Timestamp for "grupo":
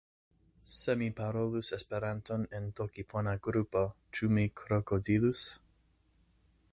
3.49-3.85